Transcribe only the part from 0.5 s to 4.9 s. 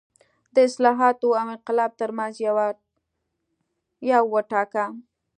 د اصلاحاتو او انقلاب ترمنځ یو وټاکه.